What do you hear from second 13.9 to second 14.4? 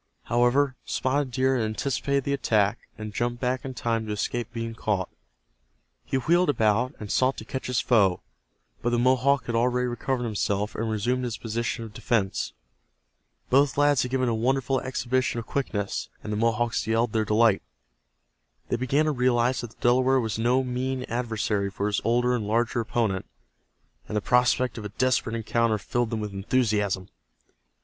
had given a